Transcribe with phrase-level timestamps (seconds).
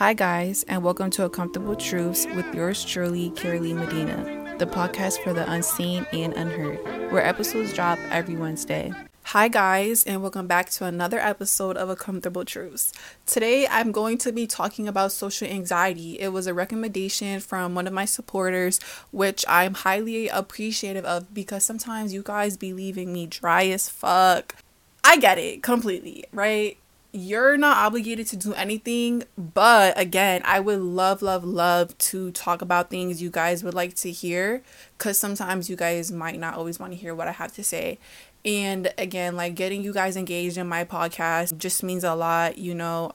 [0.00, 5.34] Hi, guys, and welcome to Uncomfortable Truths with yours truly, Kiralee Medina, the podcast for
[5.34, 8.94] the unseen and unheard, where episodes drop every Wednesday.
[9.24, 12.94] Hi, guys, and welcome back to another episode of Uncomfortable Truths.
[13.26, 16.18] Today, I'm going to be talking about social anxiety.
[16.18, 18.80] It was a recommendation from one of my supporters,
[19.10, 24.56] which I'm highly appreciative of because sometimes you guys be leaving me dry as fuck.
[25.04, 26.78] I get it completely, right?
[27.12, 32.62] You're not obligated to do anything but again i would love love love to talk
[32.62, 34.62] about things you guys would like to hear
[34.96, 37.98] because sometimes you guys might not always want to hear what i have to say.
[38.44, 42.74] And again like getting you guys engaged in my podcast just means a lot you
[42.74, 43.12] know?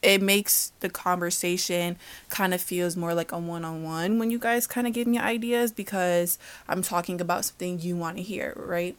[0.00, 1.96] It makes the conversation
[2.28, 5.72] kind of feels more like a one-on-one when you guys kind of give me ideas
[5.72, 8.96] because i'm talking about something you want to hear right?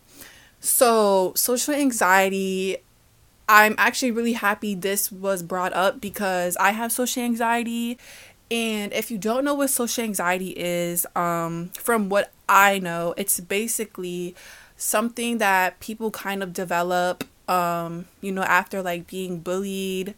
[0.59, 2.77] So social anxiety
[3.49, 7.97] I'm actually really happy this was brought up because I have social anxiety.
[8.51, 13.39] And if you don't know what social anxiety is, um, from what I know, it's
[13.39, 14.35] basically
[14.77, 20.13] something that people kind of develop, um, you know, after like being bullied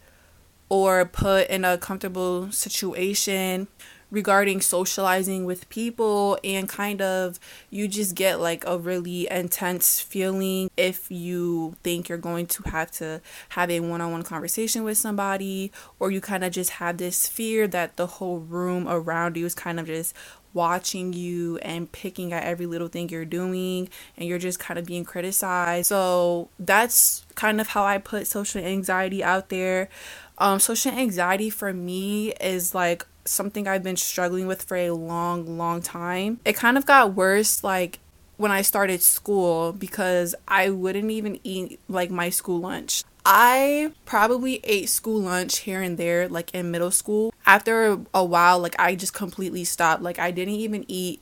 [0.67, 3.67] or put in a comfortable situation
[4.11, 10.69] regarding socializing with people and kind of you just get like a really intense feeling
[10.77, 16.11] if you think you're going to have to have a one-on-one conversation with somebody or
[16.11, 19.79] you kind of just have this fear that the whole room around you is kind
[19.79, 20.13] of just
[20.53, 24.85] watching you and picking at every little thing you're doing and you're just kind of
[24.85, 25.87] being criticized.
[25.87, 29.89] So that's kind of how I put social anxiety out there.
[30.37, 35.57] Um, social anxiety for me is like something I've been struggling with for a long,
[35.57, 36.39] long time.
[36.45, 37.99] It kind of got worse like
[38.37, 43.03] when I started school because I wouldn't even eat like my school lunch.
[43.23, 47.33] I probably ate school lunch here and there like in middle school.
[47.45, 50.01] After a while like I just completely stopped.
[50.01, 51.21] Like I didn't even eat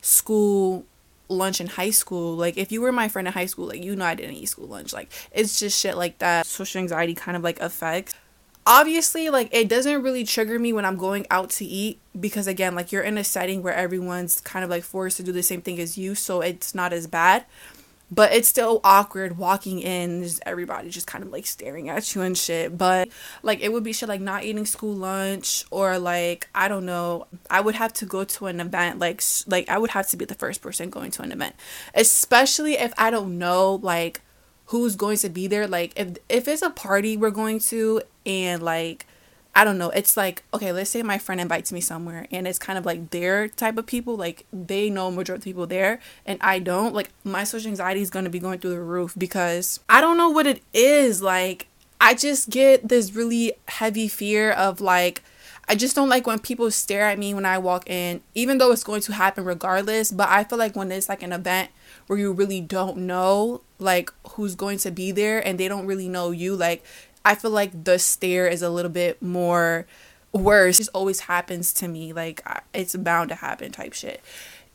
[0.00, 0.84] school
[1.28, 2.36] lunch in high school.
[2.36, 4.48] Like if you were my friend in high school, like you know I didn't eat
[4.48, 4.92] school lunch.
[4.92, 6.46] Like it's just shit like that.
[6.46, 8.14] Social anxiety kind of like affects
[8.66, 12.74] obviously like it doesn't really trigger me when i'm going out to eat because again
[12.74, 15.62] like you're in a setting where everyone's kind of like forced to do the same
[15.62, 17.44] thing as you so it's not as bad.
[18.12, 22.22] But it's still awkward walking in just everybody just kind of like staring at you
[22.22, 22.76] and shit.
[22.76, 23.08] But
[23.44, 27.28] like it would be shit like not eating school lunch or like i don't know.
[27.48, 30.24] I would have to go to an event like like i would have to be
[30.24, 31.54] the first person going to an event.
[31.94, 34.22] Especially if i don't know like
[34.66, 35.68] who's going to be there.
[35.68, 39.06] Like if if it's a party we're going to and like
[39.54, 39.90] I don't know.
[39.90, 43.10] It's like okay, let's say my friend invites me somewhere, and it's kind of like
[43.10, 44.16] their type of people.
[44.16, 46.94] Like they know majority of people there, and I don't.
[46.94, 50.30] Like my social anxiety is gonna be going through the roof because I don't know
[50.30, 51.20] what it is.
[51.20, 51.66] Like
[52.00, 55.22] I just get this really heavy fear of like
[55.70, 58.72] I just don't like when people stare at me when I walk in, even though
[58.72, 60.10] it's going to happen regardless.
[60.10, 61.70] But I feel like when it's like an event
[62.08, 66.08] where you really don't know like who's going to be there and they don't really
[66.08, 66.84] know you, like
[67.24, 69.86] I feel like the stare is a little bit more
[70.32, 70.80] worse.
[70.80, 72.12] It always happens to me.
[72.12, 72.42] Like
[72.72, 74.22] it's bound to happen type shit.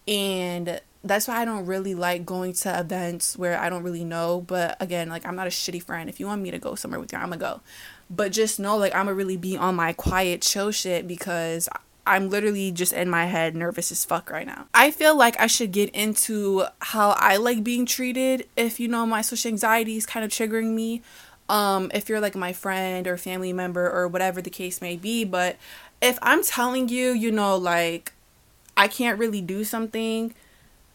[0.07, 4.41] And that's why I don't really like going to events where I don't really know.
[4.41, 6.09] But again, like I'm not a shitty friend.
[6.09, 7.61] If you want me to go somewhere with you, I'm gonna go.
[8.09, 11.69] But just know like I'm gonna really be on my quiet chill shit because
[12.07, 14.67] I'm literally just in my head nervous as fuck right now.
[14.73, 19.06] I feel like I should get into how I like being treated if you know
[19.07, 21.01] my social anxiety is kind of triggering me
[21.50, 25.23] um if you're like my friend or family member or whatever the case may be
[25.23, 25.56] but
[26.01, 28.13] if i'm telling you you know like
[28.75, 30.33] i can't really do something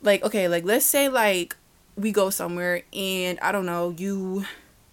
[0.02, 1.56] like okay like let's say like
[1.96, 4.44] we go somewhere and i don't know you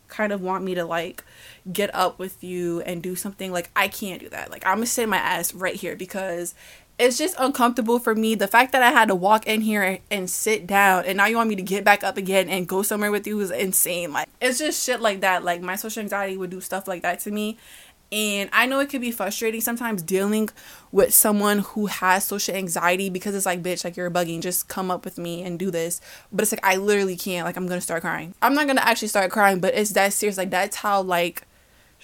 [0.07, 1.23] kind of want me to like
[1.71, 4.49] get up with you and do something like i can't do that.
[4.51, 6.55] Like i'm gonna sit my ass right here because
[6.99, 8.35] it's just uncomfortable for me.
[8.35, 11.35] The fact that I had to walk in here and sit down and now you
[11.35, 14.11] want me to get back up again and go somewhere with you is insane.
[14.11, 15.43] Like it's just shit like that.
[15.43, 17.57] Like my social anxiety would do stuff like that to me.
[18.09, 20.49] And I know it could be frustrating sometimes dealing
[20.93, 24.89] with someone who has social anxiety because it's like, bitch, like you're bugging, just come
[24.89, 25.99] up with me and do this.
[26.31, 27.45] But it's like, I literally can't.
[27.45, 28.33] Like, I'm gonna start crying.
[28.41, 30.37] I'm not gonna actually start crying, but it's that serious.
[30.37, 31.46] Like, that's how, like,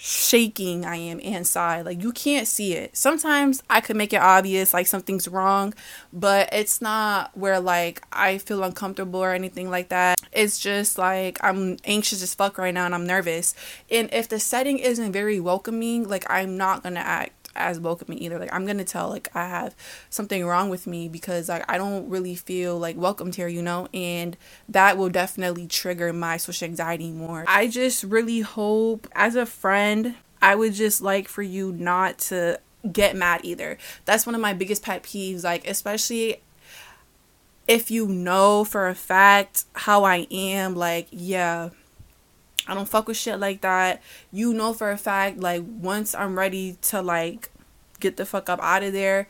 [0.06, 1.86] shaking I am inside.
[1.86, 2.98] Like you can't see it.
[2.98, 5.74] Sometimes I could make it obvious like something's wrong,
[6.12, 10.20] but it's not where like I feel uncomfortable or anything like that.
[10.34, 13.56] It's just like I'm anxious as fuck right now and I'm nervous.
[13.90, 18.22] And if the setting isn't very welcoming, like I'm not going to act as welcoming
[18.22, 18.40] either.
[18.40, 19.76] Like I'm gonna tell like I have
[20.10, 23.88] something wrong with me because like I don't really feel like welcomed here, you know,
[23.94, 24.38] and
[24.70, 27.46] that will definitely trigger my social anxiety more.
[27.48, 32.60] I just really hope as a friend, I would just like for you not to
[32.92, 33.78] get mad either.
[34.06, 36.42] That's one of my biggest pet peeves, like, especially
[37.68, 41.70] if you know for a fact how I am, like, yeah,
[42.68, 44.02] I don't fuck with shit like that.
[44.32, 47.50] You know for a fact, like, once I'm ready to, like,
[48.00, 49.28] get the fuck up out of there,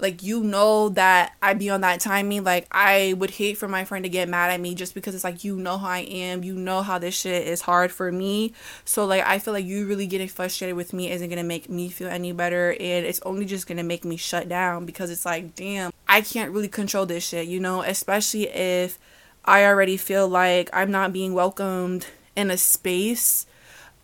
[0.00, 2.44] like you know that I'd be on that timing.
[2.44, 5.24] Like I would hate for my friend to get mad at me just because it's
[5.24, 8.52] like you know how I am, you know how this shit is hard for me.
[8.84, 11.88] So like I feel like you really getting frustrated with me isn't gonna make me
[11.88, 15.54] feel any better and it's only just gonna make me shut down because it's like
[15.54, 18.98] damn, I can't really control this shit, you know, especially if
[19.44, 23.46] I already feel like I'm not being welcomed in a space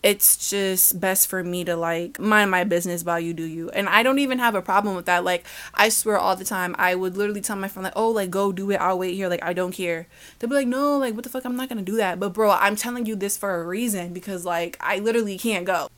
[0.07, 3.71] it's just best for me to like mind my business while you do you.
[3.71, 5.25] And I don't even have a problem with that.
[5.25, 5.45] Like
[5.75, 8.53] I swear all the time, I would literally tell my friend like, "Oh, like go
[8.53, 8.77] do it.
[8.77, 9.29] I'll wait here.
[9.29, 10.07] Like I don't care."
[10.39, 11.45] They'd be like, "No, like what the fuck?
[11.45, 14.45] I'm not gonna do that." But bro, I'm telling you this for a reason because
[14.45, 15.89] like I literally can't go.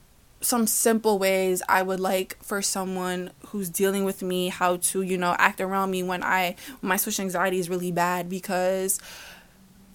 [0.41, 5.19] Some simple ways I would like for someone who's dealing with me how to you
[5.19, 9.01] know act around me when I when my social anxiety is really bad because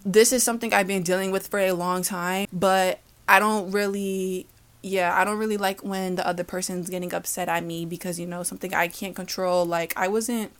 [0.05, 4.47] this is something I've been dealing with for a long time, but I don't really
[4.85, 8.27] yeah, I don't really like when the other person's getting upset at me because you
[8.27, 9.65] know something I can't control.
[9.65, 10.51] Like I wasn't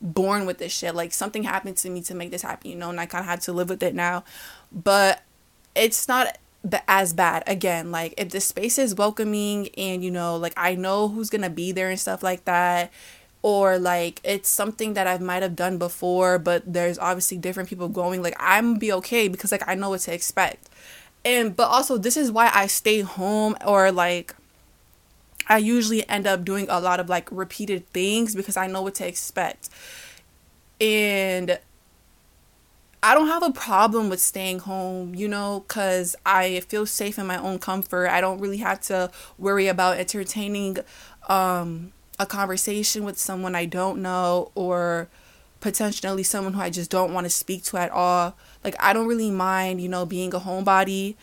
[0.00, 0.94] born with this shit.
[0.94, 3.26] Like something happened to me to make this happen, you know, and I kind of
[3.26, 4.24] had to live with it now.
[4.70, 5.22] But
[5.74, 6.38] it's not
[6.86, 11.08] as bad again like if the space is welcoming and you know like i know
[11.08, 12.92] who's gonna be there and stuff like that
[13.42, 17.88] or like it's something that i might have done before but there's obviously different people
[17.88, 20.68] going like i'm be okay because like i know what to expect
[21.24, 24.34] and but also this is why I stay home or like
[25.48, 28.94] I usually end up doing a lot of like repeated things because I know what
[28.96, 29.68] to expect.
[30.80, 31.58] And
[33.04, 37.26] I don't have a problem with staying home, you know, cuz I feel safe in
[37.26, 38.08] my own comfort.
[38.08, 40.78] I don't really have to worry about entertaining
[41.28, 45.08] um a conversation with someone I don't know or
[45.60, 48.36] potentially someone who I just don't want to speak to at all.
[48.64, 51.14] Like I don't really mind, you know, being a homebody.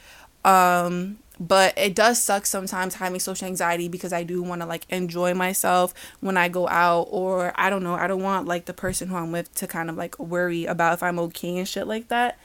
[0.43, 4.85] Um but it does suck sometimes having social anxiety because I do want to like
[4.89, 8.73] enjoy myself when I go out or I don't know, I don't want like the
[8.73, 11.87] person who I'm with to kind of like worry about if I'm okay and shit
[11.87, 12.37] like that.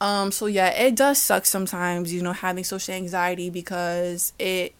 [0.00, 4.74] Um so yeah, it does suck sometimes, you know, having social anxiety because it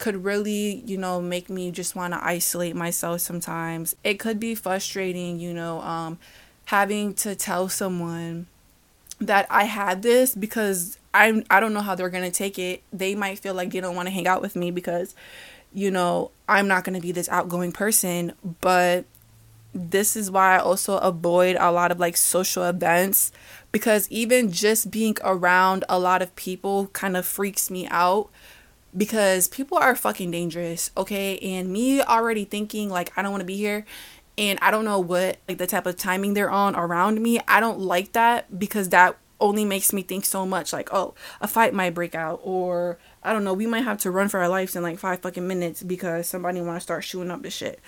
[0.00, 3.94] could really, you know, make me just want to isolate myself sometimes.
[4.02, 6.18] It could be frustrating, you know, um,
[6.64, 8.46] having to tell someone
[9.20, 12.82] that I had this because I'm I don't know how they're going to take it.
[12.92, 15.14] They might feel like they don't want to hang out with me because
[15.72, 19.04] you know, I'm not going to be this outgoing person, but
[19.72, 23.30] this is why I also avoid a lot of like social events
[23.70, 28.30] because even just being around a lot of people kind of freaks me out
[28.96, 31.38] because people are fucking dangerous, okay?
[31.38, 33.84] And me already thinking like I don't want to be here
[34.36, 37.40] and I don't know what like the type of timing they're on around me.
[37.46, 41.48] I don't like that because that only makes me think so much like, oh, a
[41.48, 44.48] fight might break out or I don't know, we might have to run for our
[44.48, 47.80] lives in like 5 fucking minutes because somebody want to start shooting up the shit.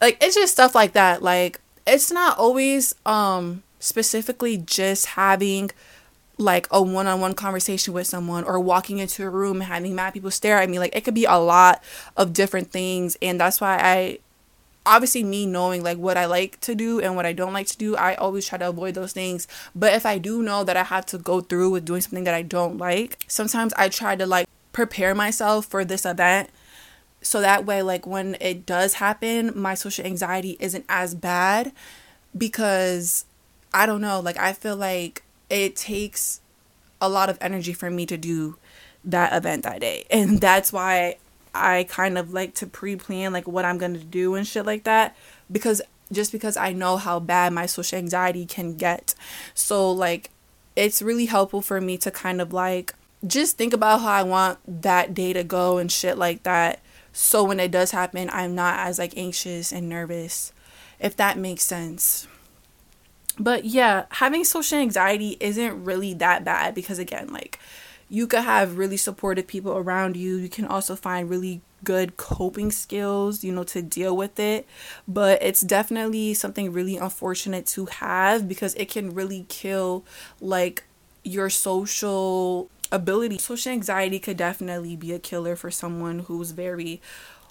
[0.00, 1.22] Like it's just stuff like that.
[1.22, 5.70] Like it's not always um specifically just having
[6.38, 10.30] like a one-on-one conversation with someone or walking into a room and having mad people
[10.30, 11.82] stare at me like it could be a lot
[12.16, 13.16] of different things.
[13.20, 14.18] And that's why i
[14.86, 17.76] obviously me knowing like what i like to do and what i don't like to
[17.76, 19.46] do i always try to avoid those things.
[19.74, 22.34] But if i do know that i have to go through with doing something that
[22.34, 26.50] i don't like sometimes i try to like prepare myself for this event
[27.20, 31.72] so that way like when it does happen my social anxiety isn't as bad
[32.36, 33.24] because
[33.74, 36.40] i don't know like i feel like it takes
[37.00, 38.56] a lot of energy for me to do
[39.04, 40.04] that event that day.
[40.10, 41.16] And that's why
[41.54, 44.84] I kind of like to pre-plan like what I'm going to do and shit like
[44.84, 45.16] that
[45.50, 45.80] because
[46.12, 49.14] just because I know how bad my social anxiety can get.
[49.54, 50.30] So like
[50.76, 52.94] it's really helpful for me to kind of like
[53.26, 56.80] just think about how I want that day to go and shit like that.
[57.12, 60.52] So when it does happen, I'm not as like anxious and nervous.
[61.00, 62.26] If that makes sense.
[63.38, 67.58] But yeah, having social anxiety isn't really that bad because, again, like
[68.08, 70.36] you could have really supportive people around you.
[70.36, 74.66] You can also find really good coping skills, you know, to deal with it.
[75.06, 80.04] But it's definitely something really unfortunate to have because it can really kill
[80.40, 80.84] like
[81.22, 83.38] your social ability.
[83.38, 87.00] Social anxiety could definitely be a killer for someone who's very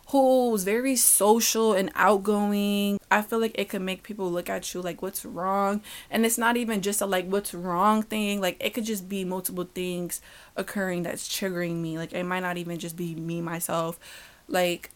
[0.08, 3.00] who's very social and outgoing.
[3.12, 5.82] I feel like it could make people look at you like what's wrong.
[6.10, 8.40] And it's not even just a like what's wrong thing.
[8.40, 10.22] Like it could just be multiple things
[10.56, 11.98] occurring that's triggering me.
[11.98, 14.00] Like it might not even just be me myself.
[14.48, 14.92] Like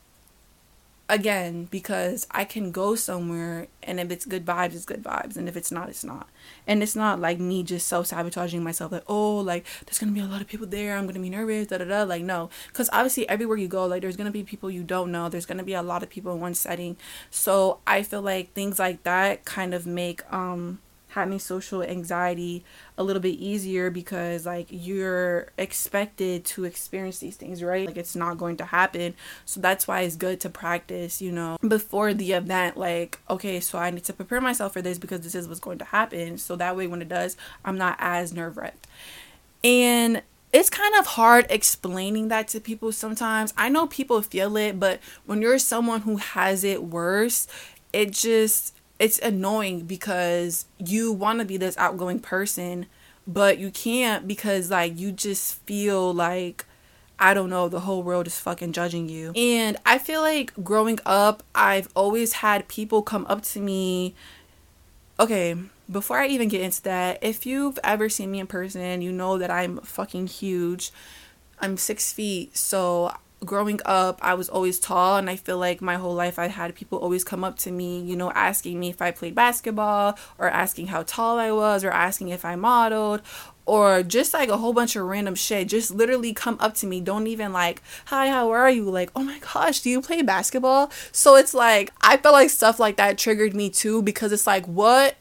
[1.11, 5.49] again because I can go somewhere and if it's good vibes, it's good vibes, and
[5.49, 6.29] if it's not, it's not.
[6.65, 10.21] And it's not like me just self sabotaging myself, like oh, like there's gonna be
[10.21, 12.03] a lot of people there, I'm gonna be nervous, da da da.
[12.03, 15.27] Like no, because obviously everywhere you go, like there's gonna be people you don't know,
[15.27, 16.95] there's gonna be a lot of people in one setting.
[17.29, 20.79] So I feel like things like that kind of make um
[21.11, 22.63] having social anxiety
[22.97, 27.87] a little bit easier because like you're expected to experience these things right?
[27.87, 29.13] Like it's not going to happen.
[29.45, 31.57] So that's why it's good to practice you know.
[31.67, 35.35] Before the event like okay so i need to prepare myself for this because this
[35.35, 36.37] is what's going to happen.
[36.37, 38.87] So that way when it does i'm not as nerve-wracked.
[39.63, 43.53] And it's kind of hard explaining that to people sometimes.
[43.57, 47.47] I know people feel it, but when you're someone who has it worse,
[47.93, 52.85] it just it's annoying because you want to be this outgoing person,
[53.25, 56.65] but you can't because like you just feel like
[57.17, 59.31] I don't know, the whole world is fucking judging you.
[59.35, 64.13] And I feel like growing up, I've always had people come up to me.
[65.19, 65.55] Okay,
[65.89, 69.39] before I even get into that, if you've ever seen me in person, you know
[69.39, 70.91] that I'm fucking huge.
[71.59, 75.95] I'm six feet, so growing up, I was always tall, and I feel like my
[75.95, 79.01] whole life I had people always come up to me, you know, asking me if
[79.01, 83.21] I played basketball, or asking how tall I was, or asking if I modeled,
[83.65, 85.67] or just like a whole bunch of random shit.
[85.69, 86.99] Just literally come up to me.
[86.99, 88.89] Don't even like, hi, how are you?
[88.89, 90.91] Like, oh my gosh, do you play basketball?
[91.11, 94.65] So it's like, I felt like stuff like that triggered me too, because it's like,
[94.65, 95.15] what?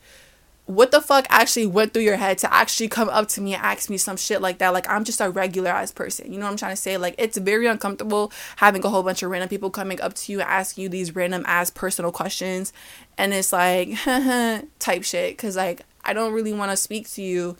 [0.71, 3.62] What the fuck actually went through your head to actually come up to me and
[3.62, 4.73] ask me some shit like that?
[4.73, 6.33] Like, I'm just a regular ass person.
[6.33, 6.97] You know what I'm trying to say?
[6.97, 10.41] Like, it's very uncomfortable having a whole bunch of random people coming up to you
[10.41, 12.73] and asking you these random ass personal questions.
[13.19, 13.91] And it's like,
[14.79, 15.37] type shit.
[15.37, 17.57] Cause, like, I don't really want to speak to you.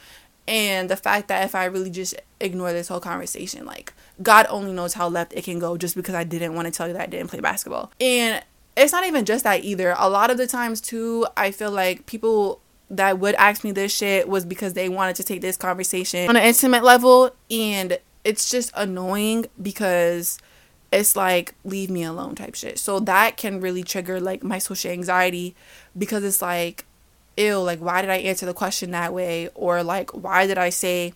[0.47, 4.73] And the fact that if I really just ignore this whole conversation, like, God only
[4.73, 7.02] knows how left it can go just because I didn't want to tell you that
[7.02, 7.90] I didn't play basketball.
[8.00, 8.43] And
[8.76, 9.97] it's not even just that either.
[9.99, 13.94] A lot of the times, too, I feel like people that would ask me this
[13.94, 18.50] shit was because they wanted to take this conversation on an intimate level and it's
[18.50, 20.38] just annoying because
[20.92, 22.78] it's like leave me alone type shit.
[22.78, 25.54] So that can really trigger like my social anxiety
[25.97, 26.85] because it's like
[27.37, 30.70] ew, like why did I answer the question that way or like why did I
[30.70, 31.14] say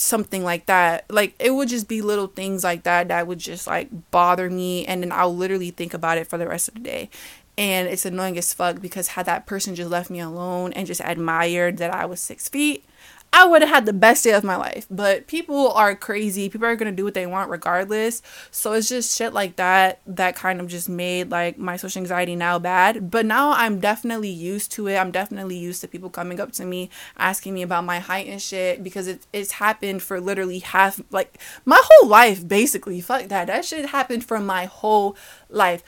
[0.00, 1.04] something like that.
[1.10, 4.86] Like it would just be little things like that that would just like bother me
[4.86, 7.10] and then I'll literally think about it for the rest of the day
[7.58, 11.02] and it's annoying as fuck because had that person just left me alone and just
[11.04, 12.84] admired that I was six feet,
[13.32, 14.86] I would have had the best day of my life.
[14.88, 16.48] But people are crazy.
[16.48, 18.22] People are gonna do what they want regardless.
[18.52, 22.36] So it's just shit like that that kind of just made like my social anxiety
[22.36, 23.10] now bad.
[23.10, 24.96] But now I'm definitely used to it.
[24.96, 28.40] I'm definitely used to people coming up to me asking me about my height and
[28.40, 33.00] shit because it, it's happened for literally half like my whole life basically.
[33.00, 33.48] Fuck that.
[33.48, 35.16] That shit happened for my whole
[35.50, 35.82] life.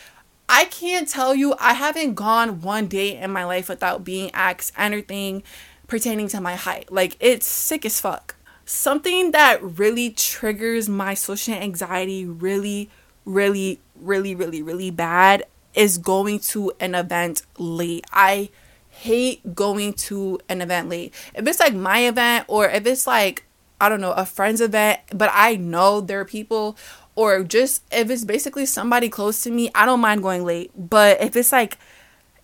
[0.53, 4.73] I can't tell you, I haven't gone one day in my life without being asked
[4.77, 5.45] anything
[5.87, 6.91] pertaining to my height.
[6.91, 8.35] Like, it's sick as fuck.
[8.65, 12.91] Something that really triggers my social anxiety really,
[13.25, 18.05] really, really, really, really bad is going to an event late.
[18.13, 18.51] I
[18.89, 21.15] hate going to an event late.
[21.33, 23.45] If it's like my event or if it's like,
[23.81, 26.77] I don't know, a friend's event, but I know there are people
[27.21, 30.71] or just if it's basically somebody close to me, I don't mind going late.
[30.75, 31.77] But if it's like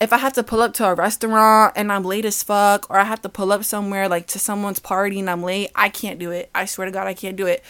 [0.03, 2.99] if I have to pull up to a restaurant and I'm late as fuck, or
[2.99, 6.19] I have to pull up somewhere like to someone's party and I'm late, I can't
[6.19, 6.51] do it.
[6.55, 7.65] I swear to God, I can't do it.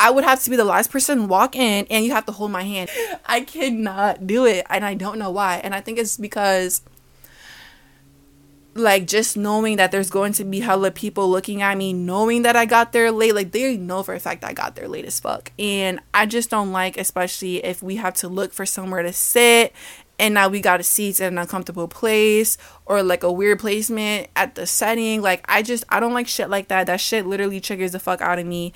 [0.00, 2.50] I would have to be the last person walk in and you have to hold
[2.50, 2.90] my hand.
[3.24, 5.60] I cannot do it and I don't know why.
[5.62, 6.82] And I think it's because
[8.78, 12.56] like just knowing that there's going to be hella people looking at me, knowing that
[12.56, 15.20] I got there late, like they know for a fact I got there late as
[15.20, 15.52] fuck.
[15.58, 19.72] And I just don't like, especially if we have to look for somewhere to sit
[20.18, 24.28] and now we got a seats in an uncomfortable place or like a weird placement
[24.34, 25.22] at the setting.
[25.22, 26.86] Like I just I don't like shit like that.
[26.86, 28.72] That shit literally triggers the fuck out of me.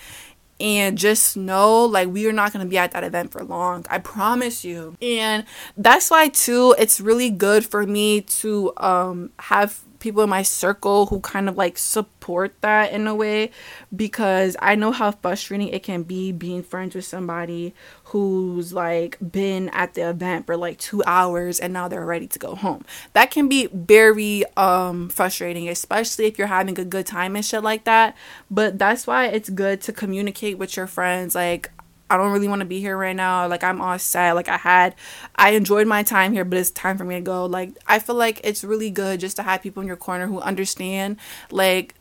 [0.60, 3.84] And just know, like, we are not gonna be at that event for long.
[3.90, 4.96] I promise you.
[5.02, 5.44] And
[5.76, 11.06] that's why, too, it's really good for me to um, have people in my circle
[11.06, 13.50] who kind of like support that in a way
[13.94, 17.72] because I know how frustrating it can be being friends with somebody
[18.06, 22.38] who's like been at the event for like 2 hours and now they're ready to
[22.38, 22.84] go home.
[23.12, 27.62] That can be very um frustrating especially if you're having a good time and shit
[27.62, 28.16] like that.
[28.50, 31.70] But that's why it's good to communicate with your friends like
[32.12, 33.46] I don't really want to be here right now.
[33.48, 34.34] Like I'm all sad.
[34.34, 34.94] Like I had
[35.34, 37.46] I enjoyed my time here, but it's time for me to go.
[37.46, 40.38] Like I feel like it's really good just to have people in your corner who
[40.40, 41.16] understand
[41.50, 41.94] like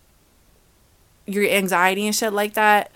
[1.26, 2.92] your anxiety and shit like that.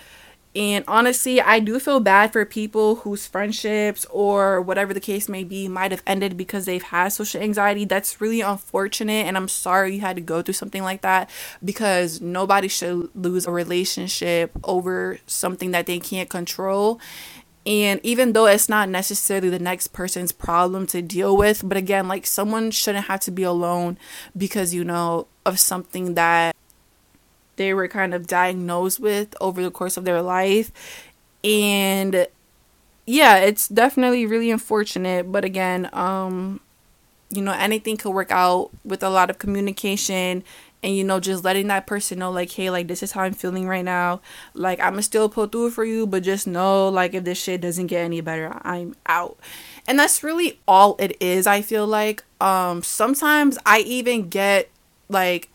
[0.55, 5.43] And honestly, I do feel bad for people whose friendships or whatever the case may
[5.43, 7.83] be might have ended because they've had social anxiety.
[7.83, 9.25] That's really unfortunate.
[9.25, 11.29] And I'm sorry you had to go through something like that
[11.63, 17.01] because nobody should lose a relationship over something that they can't control.
[17.65, 22.07] And even though it's not necessarily the next person's problem to deal with, but again,
[22.07, 23.97] like someone shouldn't have to be alone
[24.37, 26.55] because, you know, of something that
[27.57, 30.71] they were kind of diagnosed with over the course of their life.
[31.43, 32.27] And
[33.05, 36.59] yeah, it's definitely really unfortunate, but again, um
[37.31, 40.43] you know, anything could work out with a lot of communication
[40.83, 43.33] and you know just letting that person know like hey like this is how i'm
[43.33, 44.21] feeling right now.
[44.53, 47.61] Like i'm gonna still pull through for you but just know like if this shit
[47.61, 49.37] doesn't get any better i'm out.
[49.87, 52.23] And that's really all it is i feel like.
[52.39, 54.69] Um sometimes i even get
[55.09, 55.49] like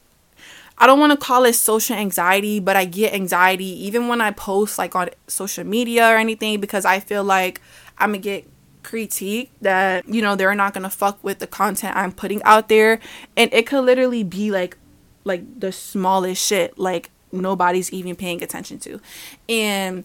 [0.81, 4.31] I don't want to call it social anxiety, but I get anxiety even when I
[4.31, 7.61] post like on social media or anything because I feel like
[7.99, 8.51] I'm going to get
[8.83, 12.71] critique that, you know, they're not going to fuck with the content I'm putting out
[12.71, 12.99] there.
[13.37, 14.79] And it could literally be like,
[15.25, 19.03] like the smallest shit, like nobody's even paying attention to.
[19.51, 20.05] And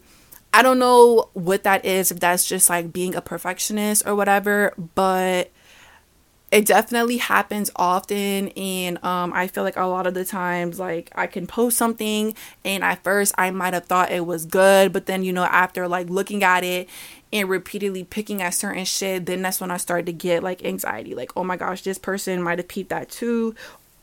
[0.54, 4.74] I don't know what that is, if that's just like being a perfectionist or whatever,
[4.94, 5.52] but
[6.52, 11.12] it definitely happens often and um, i feel like a lot of the times like
[11.16, 15.06] i can post something and at first i might have thought it was good but
[15.06, 16.88] then you know after like looking at it
[17.34, 21.16] and repeatedly picking at certain shit then that's when i started to get like anxiety
[21.16, 23.56] like oh my gosh this person might have peeped that too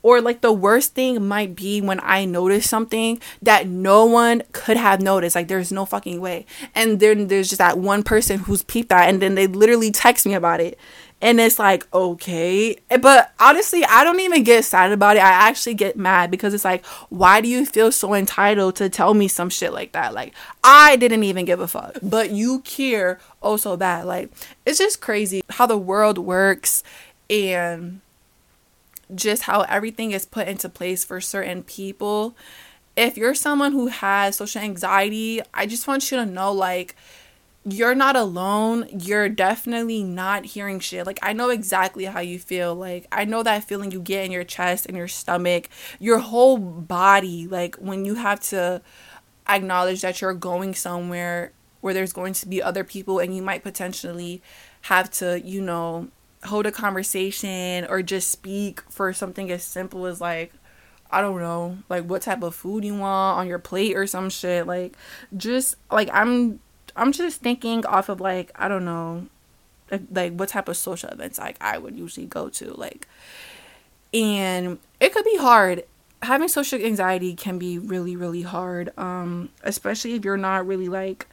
[0.02, 4.76] or like the worst thing might be when I notice something that no one could
[4.76, 5.36] have noticed.
[5.36, 6.44] Like there's no fucking way.
[6.74, 10.26] And then there's just that one person who's peeped that and then they literally text
[10.26, 10.78] me about it
[11.22, 12.76] and it's like okay.
[12.90, 15.20] Eh, but honestly i don't even get excited about it.
[15.20, 19.14] I actually get mad because it's like why do you feel so entitled to tell
[19.14, 20.12] me some shit like that?
[20.12, 21.96] Like i didn't even give a fuck.
[22.02, 24.04] But you care oh so bad.
[24.04, 24.30] Like
[24.66, 26.82] it's just crazy how the world works
[27.30, 28.00] and
[29.14, 32.34] just how everything is put into place for certain people.
[32.96, 36.96] If you're someone who has social anxiety i just want you to know like
[37.64, 38.88] you're not alone.
[38.90, 41.06] You're definitely not hearing shit.
[41.06, 42.74] Like, I know exactly how you feel.
[42.74, 45.68] Like, I know that feeling you get in your chest and your stomach,
[46.00, 47.46] your whole body.
[47.46, 48.82] Like, when you have to
[49.48, 53.62] acknowledge that you're going somewhere where there's going to be other people and you might
[53.62, 54.42] potentially
[54.82, 56.08] have to, you know,
[56.44, 60.52] hold a conversation or just speak for something as simple as, like,
[61.12, 64.30] I don't know, like what type of food you want on your plate or some
[64.30, 64.66] shit.
[64.66, 64.96] Like,
[65.36, 66.58] just like I'm
[66.96, 69.26] I'm just thinking off of like I don't know,
[70.10, 73.06] like what type of social events like I would usually go to, like,
[74.12, 75.84] and it could be hard.
[76.22, 81.26] Having social anxiety can be really really hard, um, especially if you're not really like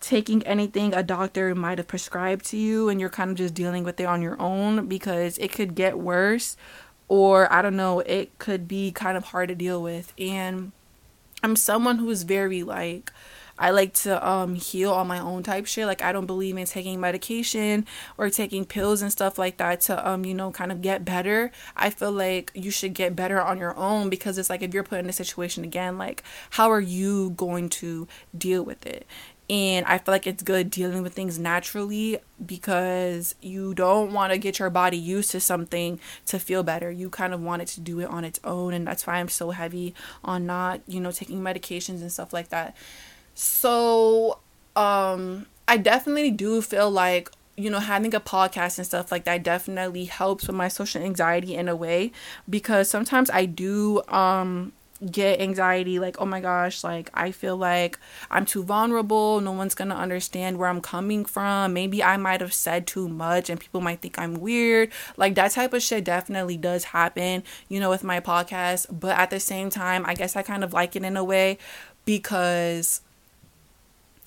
[0.00, 3.84] taking anything a doctor might have prescribed to you and you're kind of just dealing
[3.84, 6.56] with it on your own because it could get worse
[7.12, 10.12] or I don't know, it could be kind of hard to deal with.
[10.18, 10.72] And
[11.42, 13.12] I'm someone who's very like
[13.58, 15.86] I like to um heal on my own type shit.
[15.86, 17.86] Like I don't believe in taking medication
[18.18, 21.50] or taking pills and stuff like that to um you know kind of get better.
[21.76, 24.82] I feel like you should get better on your own because it's like if you're
[24.82, 29.06] put in a situation again, like how are you going to deal with it?
[29.50, 34.38] And I feel like it's good dealing with things naturally because you don't want to
[34.38, 36.90] get your body used to something to feel better.
[36.90, 38.72] You kind of want it to do it on its own.
[38.72, 42.48] And that's why I'm so heavy on not, you know, taking medications and stuff like
[42.48, 42.74] that.
[43.34, 44.38] So,
[44.76, 49.42] um, I definitely do feel like you know having a podcast and stuff like that
[49.42, 52.10] definitely helps with my social anxiety in a way
[52.48, 54.72] because sometimes I do um
[55.10, 57.98] get anxiety like oh my gosh like i feel like
[58.30, 59.40] i'm too vulnerable.
[59.40, 61.72] No one's gonna understand where i'm coming from.
[61.72, 64.92] Maybe i might have said too much and people might think i'm weird.
[65.16, 69.30] Like that type of shit definitely does happen you know with my podcast but at
[69.30, 71.58] the same time i guess i kind of like it in a way
[72.04, 73.00] because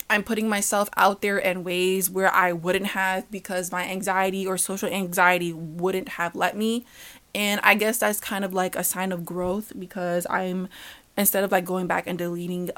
[0.09, 4.57] I'm putting myself out there in ways where I wouldn't have because my anxiety or
[4.57, 6.85] social anxiety wouldn't have let me.
[7.33, 10.69] And I guess that's kind of like a sign of growth because I'm
[11.17, 12.69] instead of like going back and deleting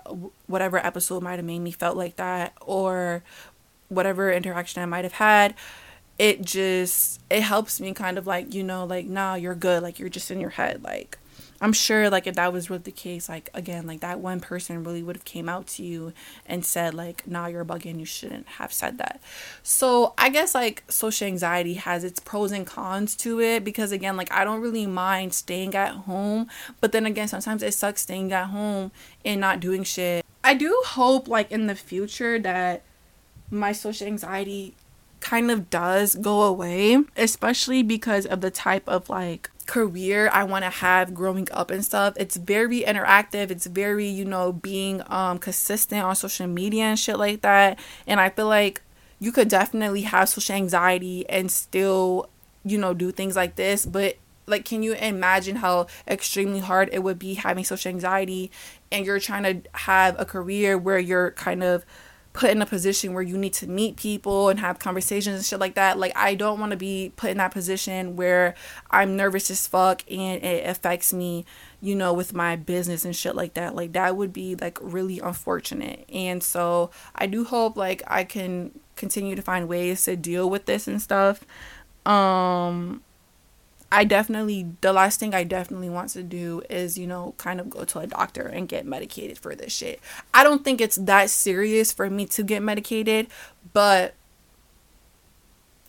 [0.47, 3.23] whatever episode might have made me felt like that or
[3.89, 5.53] whatever interaction I might have had,
[6.17, 9.99] it just it helps me kind of like, you know, like nah, you're good, like
[9.99, 11.17] you're just in your head like
[11.59, 14.83] I'm sure like if that was really the case, like again, like that one person
[14.83, 16.13] really would have came out to you
[16.45, 17.99] and said like, "Nah, you're bugging.
[17.99, 19.19] You shouldn't have said that."
[19.63, 24.17] So I guess like social anxiety has its pros and cons to it because again,
[24.17, 26.47] like I don't really mind staying at home,
[26.81, 28.91] but then again, sometimes it sucks staying at home
[29.25, 32.83] and not doing shit I do hope like in the future that
[33.51, 34.75] my social anxiety
[35.19, 40.63] kind of does go away, especially because of the type of like career I want
[40.63, 42.15] to have growing up and stuff.
[42.17, 43.51] It's very interactive.
[43.51, 47.79] It's very, you know, being um consistent on social media and shit like that.
[48.07, 48.81] And I feel like
[49.19, 52.29] you could definitely have social anxiety and still,
[52.63, 57.03] you know, do things like this, but like can you imagine how extremely hard it
[57.03, 58.49] would be having social anxiety
[58.91, 61.85] and you're trying to have a career where you're kind of
[62.37, 65.59] put in a position where you need to meet people and have conversations and shit
[65.59, 65.97] like that.
[65.97, 68.53] Like I don't want to be put in that position where
[68.91, 71.45] I'm nervous as fuck and it affects me,
[71.81, 73.73] you know, with my business and shit like that.
[73.73, 76.05] Like that would be like really unfortunate.
[76.13, 80.67] And so I do hope like I can continue to find ways to deal with
[80.67, 81.43] this and stuff.
[82.05, 83.01] Um
[83.91, 87.69] I definitely the last thing I definitely want to do is, you know, kind of
[87.69, 90.01] go to a doctor and get medicated for this shit.
[90.33, 93.27] I don't think it's that serious for me to get medicated,
[93.73, 94.13] but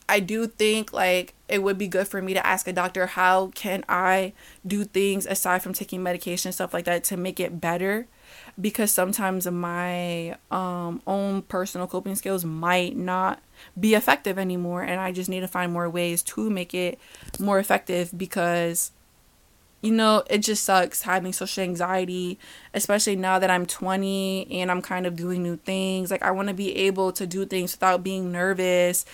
[0.08, 3.48] I do think like it would be good for me to ask a doctor how
[3.48, 4.32] can I
[4.66, 8.06] do things aside from taking medication and stuff like that to make it better
[8.60, 13.40] because sometimes my um, own personal coping skills might not
[13.78, 16.98] be effective anymore and I just need to find more ways to make it
[17.38, 18.92] more effective because
[19.80, 22.38] you know, it just sucks having social anxiety,
[22.74, 26.10] especially now that I'm 20 and I'm kind of doing new things.
[26.10, 29.04] Like, I want to be able to do things without being nervous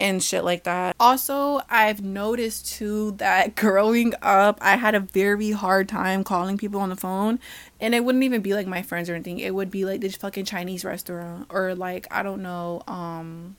[0.00, 0.94] and shit like that.
[1.00, 6.80] Also, I've noticed too that growing up, I had a very hard time calling people
[6.80, 7.40] on the phone,
[7.80, 9.38] and it wouldn't even be like my friends or anything.
[9.38, 13.56] It would be like this fucking Chinese restaurant or like I don't know, um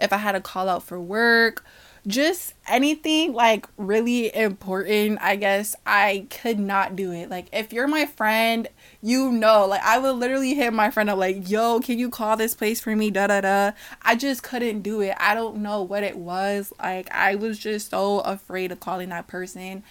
[0.00, 1.64] if I had a call out for work,
[2.06, 7.30] just anything like really important, I guess I could not do it.
[7.30, 8.68] Like if you're my friend,
[9.02, 12.36] you know, like I would literally hit my friend up like, "Yo, can you call
[12.36, 13.72] this place for me?" da da da.
[14.02, 15.14] I just couldn't do it.
[15.18, 16.72] I don't know what it was.
[16.78, 19.82] Like I was just so afraid of calling that person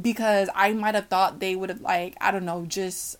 [0.00, 3.16] because I might have thought they would have like, I don't know, just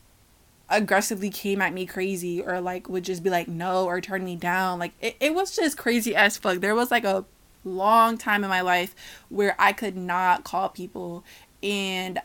[0.69, 4.35] aggressively came at me crazy or like would just be like no or turn me
[4.35, 7.25] down like it, it was just crazy as fuck there was like a
[7.67, 8.95] long time in my life
[9.29, 11.25] where i could not call people
[11.63, 12.21] and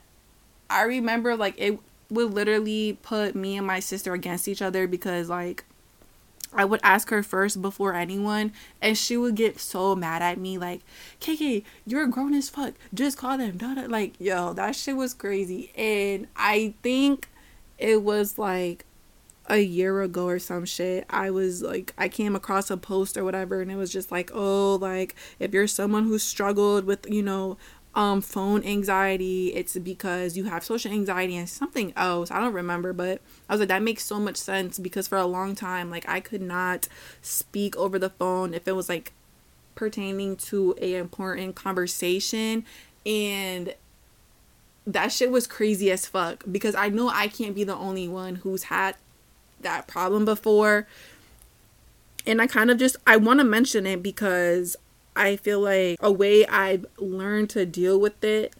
[0.69, 5.29] i remember like it would literally put me and my sister against each other because
[5.29, 5.63] like
[6.53, 8.51] I would ask her first before anyone,
[8.81, 10.81] and she would get so mad at me, like,
[11.21, 12.73] KK, you're grown as fuck.
[12.93, 13.57] Just call them.
[13.89, 15.71] Like, yo, that shit was crazy.
[15.75, 17.29] And I think
[17.77, 18.85] it was like
[19.51, 23.25] a year ago or some shit i was like i came across a post or
[23.25, 27.21] whatever and it was just like oh like if you're someone who struggled with you
[27.21, 27.57] know
[27.93, 32.93] um phone anxiety it's because you have social anxiety and something else i don't remember
[32.93, 36.07] but i was like that makes so much sense because for a long time like
[36.07, 36.87] i could not
[37.21, 39.11] speak over the phone if it was like
[39.75, 42.63] pertaining to a important conversation
[43.05, 43.73] and
[44.87, 48.35] that shit was crazy as fuck because I know I can't be the only one
[48.35, 48.95] who's had
[49.63, 50.87] that problem before.
[52.25, 54.75] And I kind of just I want to mention it because
[55.15, 58.53] I feel like a way I've learned to deal with it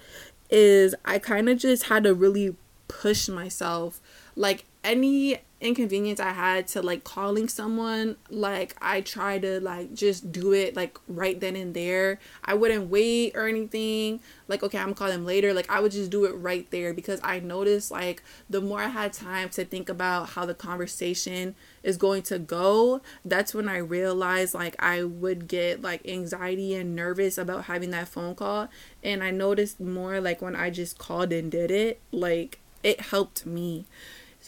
[0.49, 2.55] is I kind of just had to really
[2.87, 4.01] push myself.
[4.35, 10.31] Like any inconvenience I had to like calling someone, like I try to like just
[10.31, 12.19] do it like right then and there.
[12.43, 14.19] I wouldn't wait or anything.
[14.47, 15.53] Like, okay, I'm gonna call them later.
[15.53, 18.87] Like I would just do it right there because I noticed like the more I
[18.87, 23.77] had time to think about how the conversation is going to go, that's when I
[23.77, 28.67] realized like I would get like anxiety and nervous about having that phone call.
[29.03, 33.45] And I noticed more like when I just called and did it, like it helped
[33.45, 33.85] me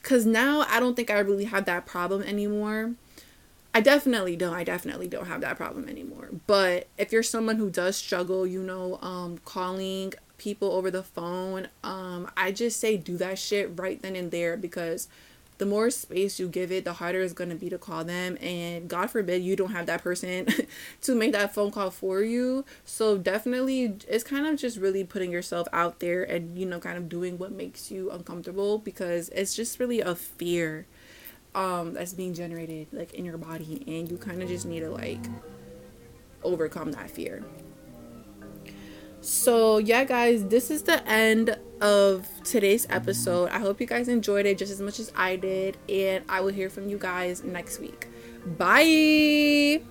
[0.04, 2.94] because now I don't think I really have that problem anymore.
[3.74, 4.54] I definitely don't.
[4.54, 6.30] I definitely don't have that problem anymore.
[6.46, 11.70] But if you're someone who does struggle, you know, um, calling people over the phone,
[11.84, 15.08] um, I just say do that shit right then and there because
[15.58, 18.38] the more space you give it, the harder it's going to be to call them.
[18.42, 20.48] And God forbid you don't have that person
[21.02, 22.66] to make that phone call for you.
[22.86, 26.98] So, definitely, it's kind of just really putting yourself out there and, you know, kind
[26.98, 30.86] of doing what makes you uncomfortable because it's just really a fear
[31.56, 33.84] um, that's being generated, like, in your body.
[33.88, 35.24] And you kind of just need to, like,
[36.44, 37.44] overcome that fear.
[39.24, 43.50] So, yeah, guys, this is the end of today's episode.
[43.52, 46.52] I hope you guys enjoyed it just as much as I did, and I will
[46.52, 48.10] hear from you guys next week.
[48.46, 49.82] Bye.